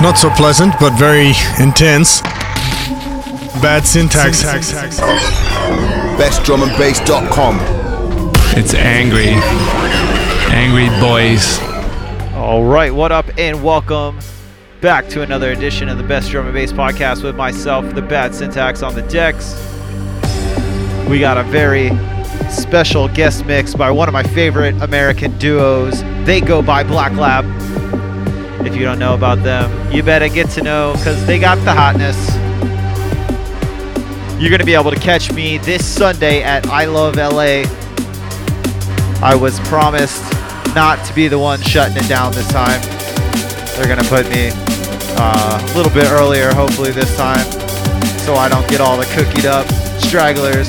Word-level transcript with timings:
Not 0.00 0.16
so 0.16 0.30
pleasant, 0.30 0.74
but 0.78 0.96
very 0.96 1.32
intense. 1.58 2.20
Bad 3.60 3.84
syntax. 3.84 4.40
Hacks, 4.42 4.70
hacks. 4.70 5.00
BestDrumAndBass.com. 6.20 7.58
It's 8.56 8.74
angry. 8.74 9.30
Angry 10.54 10.88
boys. 11.00 11.58
All 12.36 12.62
right, 12.62 12.94
what 12.94 13.10
up, 13.10 13.26
and 13.38 13.64
welcome 13.64 14.20
back 14.80 15.08
to 15.08 15.22
another 15.22 15.50
edition 15.50 15.88
of 15.88 15.98
the 15.98 16.04
Best 16.04 16.30
Drum 16.30 16.46
and 16.46 16.54
Bass 16.54 16.72
podcast 16.72 17.24
with 17.24 17.34
myself, 17.34 17.92
the 17.96 18.02
Bad 18.02 18.32
Syntax 18.32 18.84
on 18.84 18.94
the 18.94 19.02
decks. 19.02 19.54
We 21.08 21.18
got 21.18 21.38
a 21.38 21.42
very 21.42 21.90
special 22.48 23.08
guest 23.08 23.44
mix 23.46 23.74
by 23.74 23.90
one 23.90 24.06
of 24.06 24.12
my 24.12 24.22
favorite 24.22 24.80
American 24.80 25.36
duos. 25.38 26.02
They 26.24 26.40
go 26.40 26.62
by 26.62 26.84
Blacklab. 26.84 27.57
If 28.68 28.76
you 28.76 28.82
don't 28.82 28.98
know 28.98 29.14
about 29.14 29.42
them, 29.42 29.90
you 29.90 30.02
better 30.02 30.28
get 30.28 30.50
to 30.50 30.62
know 30.62 30.92
because 30.98 31.24
they 31.24 31.38
got 31.38 31.54
the 31.64 31.72
hotness. 31.72 32.18
You're 34.38 34.50
going 34.50 34.60
to 34.60 34.66
be 34.66 34.74
able 34.74 34.90
to 34.90 35.00
catch 35.00 35.32
me 35.32 35.56
this 35.56 35.86
Sunday 35.86 36.42
at 36.42 36.66
I 36.66 36.84
Love 36.84 37.16
LA. 37.16 37.64
I 39.26 39.34
was 39.34 39.58
promised 39.60 40.22
not 40.74 41.02
to 41.06 41.14
be 41.14 41.28
the 41.28 41.38
one 41.38 41.62
shutting 41.62 41.96
it 41.96 42.06
down 42.10 42.34
this 42.34 42.46
time. 42.48 42.82
They're 43.74 43.86
going 43.86 44.04
to 44.04 44.08
put 44.10 44.28
me 44.28 44.50
uh, 45.16 45.58
a 45.58 45.74
little 45.74 45.90
bit 45.90 46.04
earlier, 46.12 46.52
hopefully, 46.52 46.92
this 46.92 47.16
time, 47.16 47.50
so 48.18 48.34
I 48.34 48.50
don't 48.50 48.68
get 48.68 48.82
all 48.82 48.98
the 48.98 49.06
cookied 49.06 49.46
up 49.46 49.66
stragglers. 49.98 50.68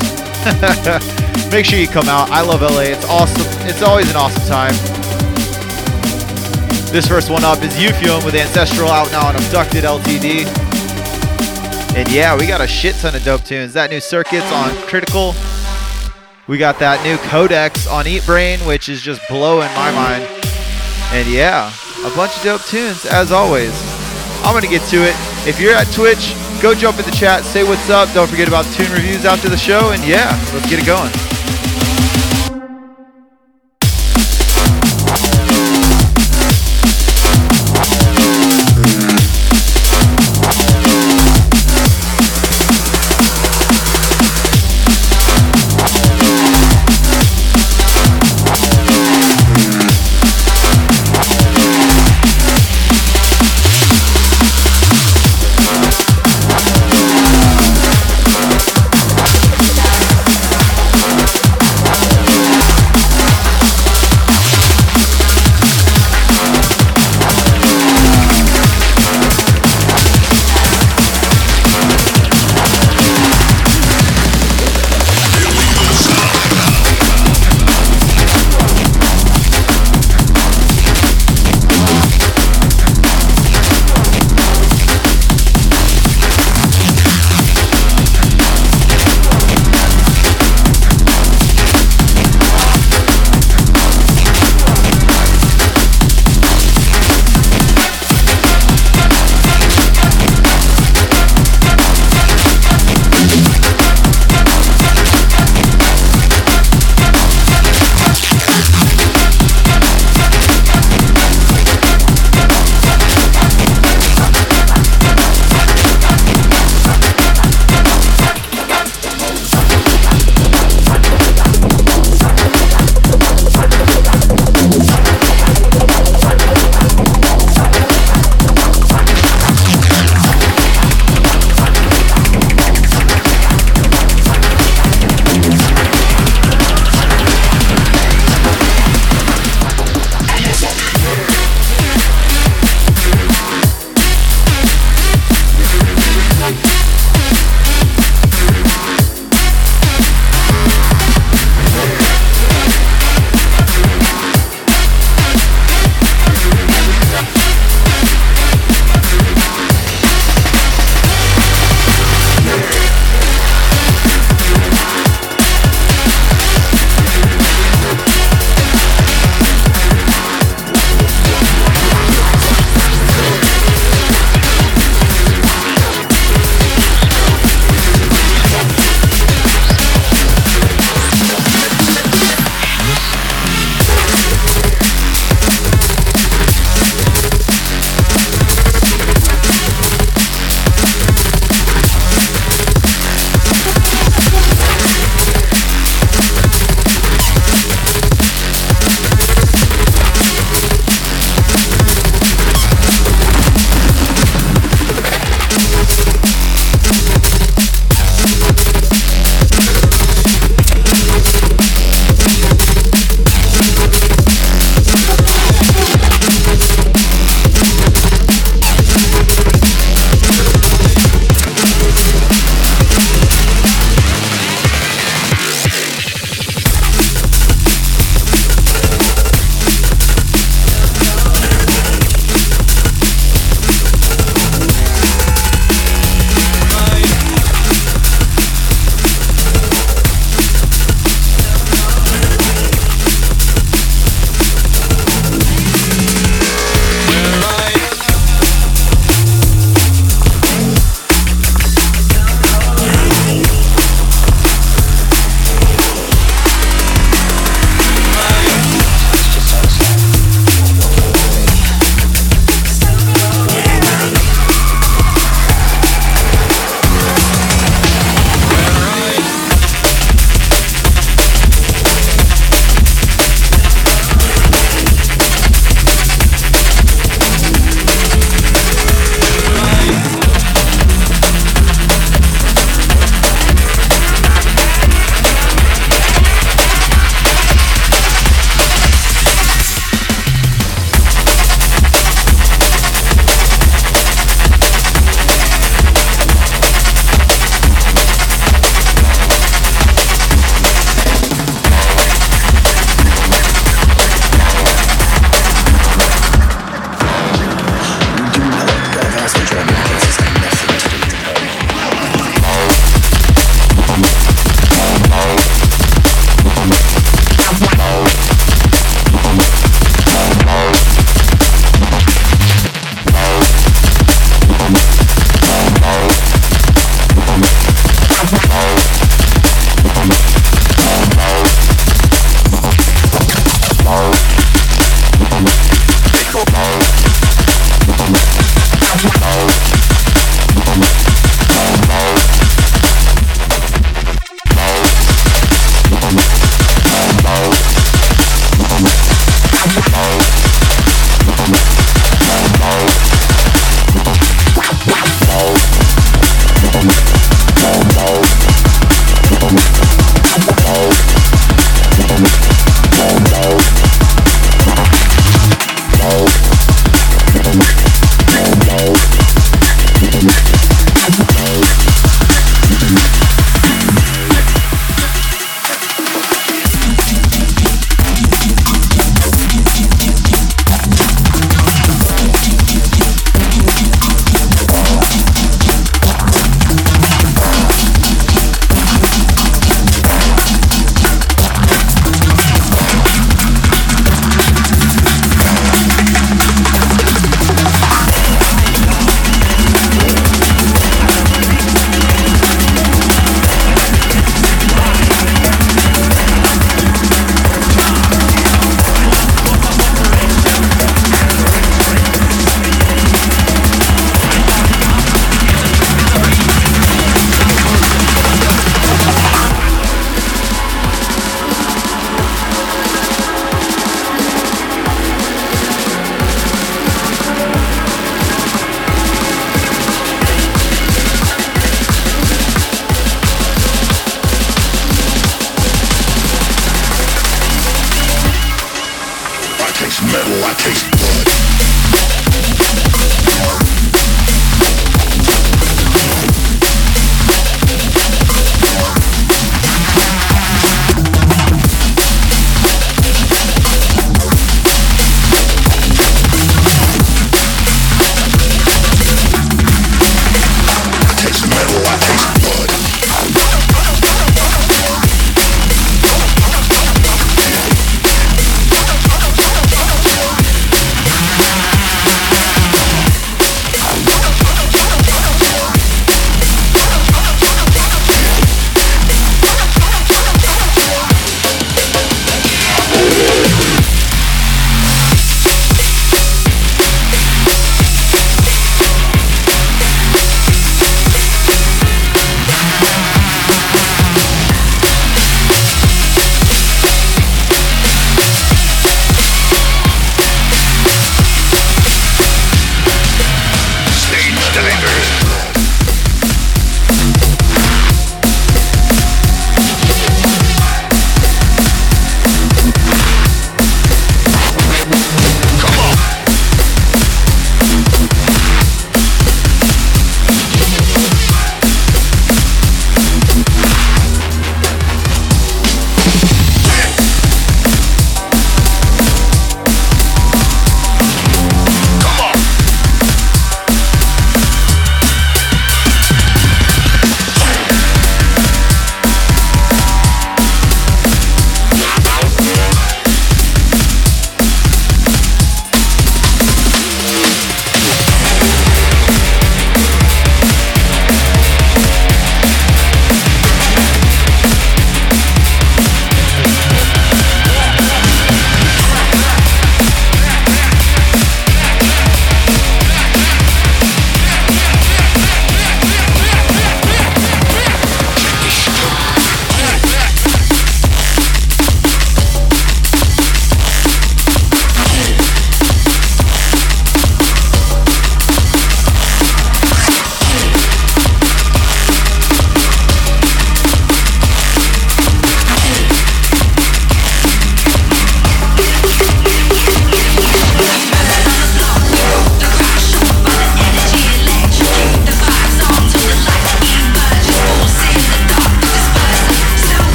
Make 1.52 1.66
sure 1.66 1.78
you 1.78 1.90
come 1.90 2.08
out. 2.08 2.30
I 2.30 2.44
love 2.44 2.62
LA. 2.62 2.96
It's 2.96 3.06
awesome. 3.10 3.68
It's 3.68 3.82
always 3.82 4.10
an 4.10 4.16
awesome 4.16 4.48
time. 4.48 5.09
This 6.92 7.08
first 7.08 7.30
one 7.30 7.44
up 7.44 7.62
is 7.62 7.76
Euphuem 7.76 8.26
with 8.26 8.34
Ancestral 8.34 8.90
out 8.90 9.12
now 9.12 9.28
on 9.28 9.36
Abducted 9.36 9.84
LTD. 9.84 10.48
And 11.96 12.12
yeah, 12.12 12.36
we 12.36 12.48
got 12.48 12.62
a 12.62 12.68
shit 12.68 12.96
ton 12.96 13.14
of 13.14 13.24
dope 13.24 13.44
tunes. 13.44 13.74
That 13.74 13.92
new 13.92 14.00
Circuits 14.00 14.52
on 14.52 14.76
Critical. 14.88 15.36
We 16.48 16.58
got 16.58 16.80
that 16.80 17.04
new 17.04 17.18
Codex 17.30 17.86
on 17.86 18.06
Eatbrain, 18.06 18.66
which 18.66 18.90
is 18.90 19.04
just 19.04 19.22
blowing 19.30 19.70
my 19.76 19.92
mind. 19.92 20.24
And 21.14 21.30
yeah, 21.30 21.72
a 22.06 22.10
bunch 22.16 22.36
of 22.38 22.44
dope 22.44 22.66
tunes 22.66 23.06
as 23.06 23.32
always. 23.32 23.72
I'm 24.42 24.56
gonna 24.56 24.66
get 24.66 24.82
to 24.90 24.98
it. 24.98 25.14
If 25.48 25.62
you're 25.62 25.76
at 25.76 25.86
Twitch, 25.94 26.34
go 26.60 26.74
jump 26.74 26.98
in 26.98 27.06
the 27.06 27.16
chat, 27.16 27.44
say 27.44 27.64
what's 27.64 27.88
up. 27.92 28.12
Don't 28.16 28.28
forget 28.28 28.48
about 28.48 28.66
tune 28.74 28.92
reviews 28.92 29.26
after 29.26 29.48
the 29.48 29.58
show. 29.58 29.92
And 29.92 30.04
yeah, 30.04 30.32
let's 30.56 30.68
get 30.68 30.80
it 30.82 30.88
going. 30.88 31.12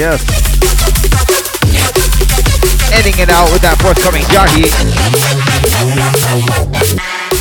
Yes. 0.00 0.24
Ending 2.88 3.20
it 3.20 3.28
out 3.28 3.52
with 3.52 3.60
that 3.60 3.76
forthcoming 3.84 4.24
Jahi. 4.32 4.64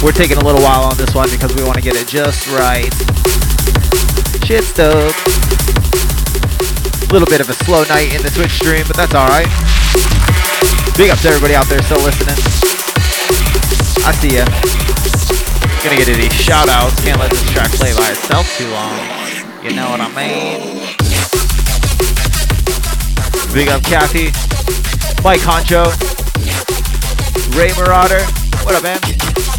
We're 0.03 0.11
taking 0.11 0.35
a 0.35 0.43
little 0.43 0.59
while 0.59 0.83
on 0.83 0.99
this 0.99 1.15
one 1.15 1.31
because 1.31 1.55
we 1.55 1.63
want 1.63 1.79
to 1.79 1.85
get 1.85 1.95
it 1.95 2.11
just 2.11 2.51
right. 2.51 2.91
Shit's 4.43 4.75
dope. 4.75 5.15
A 7.07 7.11
little 7.15 7.31
bit 7.31 7.39
of 7.39 7.47
a 7.47 7.55
slow 7.63 7.87
night 7.87 8.11
in 8.11 8.19
the 8.27 8.31
Twitch 8.35 8.51
stream, 8.59 8.83
but 8.91 8.99
that's 8.99 9.15
alright. 9.15 9.47
Big 10.99 11.15
up 11.15 11.19
to 11.23 11.31
everybody 11.31 11.55
out 11.55 11.71
there 11.71 11.79
still 11.87 12.03
listening. 12.03 12.35
I 14.03 14.11
see 14.19 14.35
ya. 14.35 14.43
Gonna 15.79 15.95
get 15.95 16.11
to 16.11 16.15
these 16.19 16.35
shout 16.35 16.67
outs. 16.67 16.99
Can't 17.07 17.23
let 17.23 17.31
this 17.31 17.39
track 17.55 17.71
play 17.79 17.95
by 17.95 18.11
itself 18.11 18.43
too 18.59 18.67
long. 18.75 18.99
You 19.63 19.71
know 19.79 19.87
what 19.95 20.03
I 20.03 20.11
mean? 20.11 20.88
Big 23.59 23.67
up 23.67 23.83
Kathy. 23.83 24.31
Mike 25.21 25.41
Honcho. 25.41 25.91
Ray 27.59 27.75
Marauder. 27.75 28.23
What 28.63 28.73
up, 28.73 28.83
man? 28.83 28.97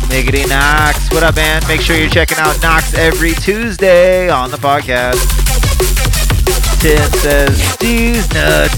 Niggity 0.09 0.49
Knox. 0.49 1.13
What 1.13 1.23
up, 1.23 1.37
man? 1.37 1.61
Make 1.69 1.83
sure 1.83 1.97
you're 1.97 2.09
checking 2.09 2.39
out 2.39 2.57
Knox 2.63 2.95
every 2.95 3.35
Tuesday 3.35 4.31
on 4.31 4.51
the 4.51 4.57
podcast. 4.57 5.21
Tim 6.81 6.97
says, 7.21 7.77
these 7.77 8.25
nuts. 8.33 8.73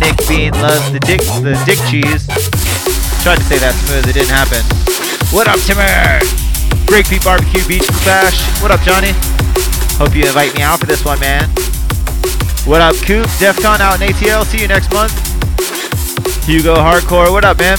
Nick 0.00 0.18
Bean 0.26 0.50
loves 0.54 0.90
the 0.90 0.98
dick, 0.98 1.20
the 1.20 1.54
dick 1.64 1.78
cheese. 1.86 2.26
Tried 3.22 3.38
to 3.38 3.44
say 3.44 3.58
that 3.58 3.78
smooth, 3.86 4.08
it 4.08 4.14
didn't 4.14 4.34
happen. 4.34 4.66
What 5.30 5.46
up, 5.46 5.60
Timmer? 5.60 5.86
Breakbeat 6.90 7.22
Barbecue 7.22 7.64
Beach 7.68 7.86
Bash. 8.04 8.42
What 8.60 8.72
up, 8.72 8.80
Johnny? 8.80 9.12
Hope 9.94 10.16
you 10.16 10.26
invite 10.26 10.56
me 10.56 10.62
out 10.62 10.80
for 10.80 10.86
this 10.86 11.04
one, 11.04 11.20
man. 11.20 11.48
What 12.66 12.82
up, 12.82 12.94
Coop? 12.96 13.26
DEFCON 13.40 13.80
out 13.80 14.00
in 14.00 14.08
ATL. 14.08 14.44
See 14.44 14.60
you 14.60 14.68
next 14.68 14.92
month. 14.92 15.12
Hugo 16.44 16.74
Hardcore. 16.76 17.32
What 17.32 17.42
up, 17.42 17.58
man? 17.58 17.78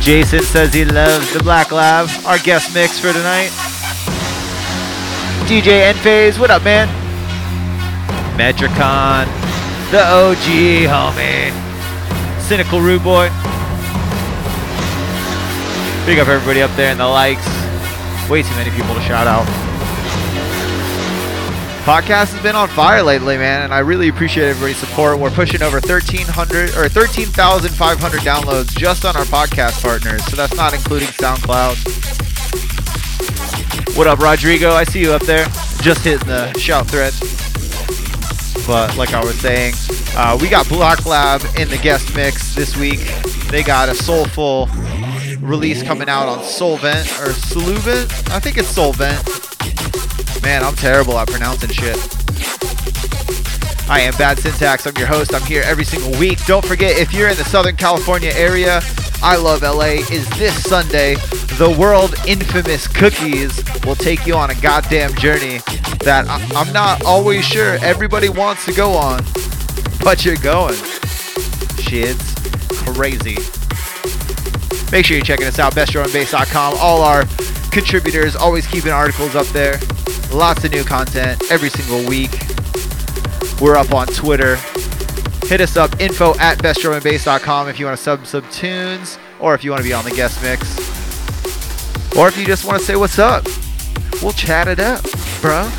Jason 0.00 0.40
says 0.40 0.72
he 0.72 0.84
loves 0.84 1.32
the 1.34 1.40
Blacklab. 1.40 2.26
Our 2.26 2.38
guest 2.38 2.74
mix 2.74 2.98
for 2.98 3.12
tonight. 3.12 3.50
DJ 5.46 5.92
Enphase. 5.92 6.38
What 6.38 6.50
up, 6.50 6.64
man? 6.64 6.88
Metricon. 8.38 9.26
The 9.90 10.02
OG, 10.02 10.88
homie. 10.88 11.52
Cynical 12.40 12.80
Rude 12.80 13.04
Boy. 13.04 13.28
Big 16.06 16.18
up 16.18 16.26
everybody 16.26 16.62
up 16.62 16.74
there 16.74 16.90
in 16.90 16.96
the 16.98 17.06
likes. 17.06 17.46
Way 18.30 18.42
too 18.42 18.54
many 18.54 18.70
people 18.70 18.94
to 18.94 19.00
shout 19.02 19.26
out. 19.26 19.71
Podcast 21.82 22.32
has 22.32 22.40
been 22.44 22.54
on 22.54 22.68
fire 22.68 23.02
lately, 23.02 23.36
man, 23.36 23.62
and 23.62 23.74
I 23.74 23.80
really 23.80 24.06
appreciate 24.06 24.50
everybody's 24.50 24.76
support. 24.76 25.18
We're 25.18 25.30
pushing 25.30 25.62
over 25.62 25.80
1,300 25.80 26.76
or 26.76 26.88
13,500 26.88 28.20
downloads 28.20 28.76
just 28.76 29.04
on 29.04 29.16
our 29.16 29.24
podcast 29.24 29.82
partners, 29.82 30.24
so 30.26 30.36
that's 30.36 30.54
not 30.54 30.74
including 30.74 31.08
SoundCloud. 31.08 31.74
What 33.98 34.06
up, 34.06 34.20
Rodrigo? 34.20 34.70
I 34.70 34.84
see 34.84 35.00
you 35.00 35.10
up 35.10 35.22
there. 35.22 35.44
Just 35.80 36.04
hitting 36.04 36.28
the 36.28 36.56
shout 36.56 36.86
thread. 36.86 37.14
But 38.64 38.96
like 38.96 39.12
I 39.12 39.24
was 39.24 39.36
saying, 39.40 39.74
uh, 40.16 40.38
we 40.40 40.48
got 40.48 40.66
Blacklab 40.66 41.60
in 41.60 41.68
the 41.68 41.78
guest 41.78 42.14
mix 42.14 42.54
this 42.54 42.76
week. 42.76 43.00
They 43.50 43.64
got 43.64 43.88
a 43.88 43.94
soulful 43.96 44.68
release 45.40 45.82
coming 45.82 46.08
out 46.08 46.28
on 46.28 46.44
Solvent 46.44 47.10
or 47.20 47.32
Solvent. 47.32 48.30
I 48.30 48.38
think 48.38 48.56
it's 48.56 48.68
Solvent. 48.68 49.51
Man, 50.42 50.64
I'm 50.64 50.74
terrible 50.74 51.18
at 51.18 51.28
pronouncing 51.28 51.70
shit. 51.70 51.96
I 53.88 54.00
am 54.00 54.14
Bad 54.16 54.38
Syntax. 54.38 54.86
I'm 54.86 54.96
your 54.96 55.06
host. 55.06 55.34
I'm 55.34 55.42
here 55.42 55.62
every 55.64 55.84
single 55.84 56.10
week. 56.18 56.44
Don't 56.46 56.64
forget, 56.64 56.96
if 56.98 57.12
you're 57.12 57.28
in 57.28 57.36
the 57.36 57.44
Southern 57.44 57.76
California 57.76 58.32
area, 58.34 58.80
I 59.22 59.36
Love 59.36 59.62
LA 59.62 60.00
is 60.10 60.28
this 60.38 60.60
Sunday. 60.64 61.14
The 61.58 61.74
world 61.78 62.14
infamous 62.26 62.88
Cookies 62.88 63.62
will 63.84 63.94
take 63.94 64.26
you 64.26 64.34
on 64.34 64.50
a 64.50 64.54
goddamn 64.56 65.14
journey 65.14 65.58
that 66.00 66.26
I- 66.28 66.42
I'm 66.56 66.72
not 66.72 67.04
always 67.04 67.44
sure 67.44 67.78
everybody 67.82 68.28
wants 68.28 68.64
to 68.64 68.72
go 68.72 68.94
on, 68.94 69.24
but 70.02 70.24
you're 70.24 70.36
going. 70.36 70.76
Shit's 71.78 72.34
crazy. 72.94 73.38
Make 74.90 75.06
sure 75.06 75.16
you're 75.16 75.24
checking 75.24 75.46
us 75.46 75.58
out, 75.58 75.74
bestdrumandbass.com. 75.74 76.74
All 76.78 77.02
our 77.02 77.24
contributors 77.70 78.34
always 78.34 78.66
keeping 78.66 78.90
articles 78.92 79.36
up 79.36 79.46
there. 79.48 79.78
Lots 80.32 80.64
of 80.64 80.72
new 80.72 80.82
content 80.82 81.42
every 81.50 81.68
single 81.68 82.08
week. 82.08 82.30
We're 83.60 83.76
up 83.76 83.92
on 83.92 84.06
Twitter. 84.06 84.56
Hit 85.46 85.60
us 85.60 85.76
up, 85.76 86.00
info 86.00 86.34
at 86.38 86.56
bestdrumandbass.com 86.58 87.68
if 87.68 87.78
you 87.78 87.84
want 87.84 87.98
to 87.98 88.02
sub 88.02 88.26
some 88.26 88.48
tunes 88.50 89.18
or 89.40 89.54
if 89.54 89.62
you 89.62 89.70
want 89.70 89.82
to 89.82 89.88
be 89.88 89.92
on 89.92 90.04
the 90.04 90.10
guest 90.10 90.42
mix. 90.42 90.78
Or 92.16 92.28
if 92.28 92.38
you 92.38 92.46
just 92.46 92.64
want 92.64 92.80
to 92.80 92.84
say 92.84 92.96
what's 92.96 93.18
up. 93.18 93.44
We'll 94.22 94.32
chat 94.32 94.68
it 94.68 94.80
up, 94.80 95.02
bro. 95.40 95.70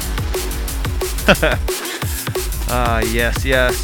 Ah, 2.76 3.02
yes, 3.02 3.46
yes. 3.46 3.76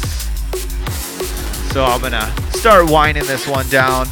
So 1.72 1.84
I'm 1.84 2.00
going 2.00 2.10
to 2.10 2.58
start 2.58 2.90
winding 2.90 3.24
this 3.24 3.46
one 3.46 3.68
down. 3.68 4.06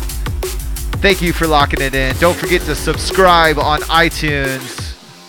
Thank 1.03 1.21
you 1.21 1.33
for 1.33 1.49
locking 1.49 1.81
it 1.81 1.97
in. 1.97 2.15
Don't 2.19 2.37
forget 2.37 2.61
to 2.63 2.77
subscribe 2.77 3.59
on 3.59 3.81
iTunes 3.81 4.78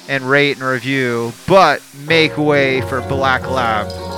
and 0.10 0.28
rate 0.28 0.57
and 0.57 0.66
review, 0.66 1.32
but 1.47 1.82
make 2.07 2.36
way 2.36 2.82
for 2.82 2.99
Blacklab. 3.01 4.09